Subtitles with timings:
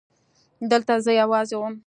[0.71, 1.73] دلته زه يوازې وم.